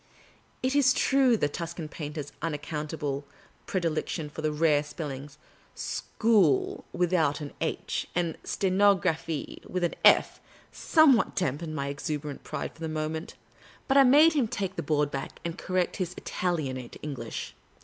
It 0.63 0.73
is 0.75 0.95
true, 0.95 1.37
the 1.37 1.47
Tuscan 1.47 1.87
painter's 1.87 2.31
unaccount 2.41 2.91
able 2.91 3.23
predilection 3.67 4.31
for 4.31 4.41
the 4.41 4.51
rare 4.51 4.81
spellings" 4.81 5.37
Scool" 5.75 6.85
without 6.91 7.39
an 7.39 7.53
/^, 7.61 8.05
and" 8.15 8.35
Stenografy" 8.43 9.63
with 9.69 9.83
ari 10.03 10.25
/", 10.25 10.27
somewhat 10.71 11.35
dampened 11.35 11.75
my 11.75 11.87
exuberant 11.89 12.43
pride 12.43 12.73
for 12.73 12.79
the 12.79 12.89
moment; 12.89 13.35
but 13.87 13.95
I 13.95 14.01
made 14.03 14.33
him 14.33 14.47
take 14.47 14.75
the 14.75 14.81
board 14.81 15.11
back 15.11 15.37
and 15.45 15.55
correct 15.55 15.97
his 15.97 16.15
Italianate 16.17 16.97
English. 17.03 17.53